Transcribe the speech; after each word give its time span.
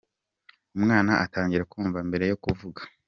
Umwana 0.77 1.11
atangira 1.25 1.69
kumva 1.71 1.97
mbere 2.09 2.25
yo 2.31 2.37
kuvuka 2.43 2.81